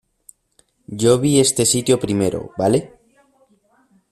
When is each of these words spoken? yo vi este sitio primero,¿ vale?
yo 1.01 1.19
vi 1.19 1.39
este 1.39 1.63
sitio 1.67 1.99
primero,¿ 1.99 2.39
vale? 2.57 2.79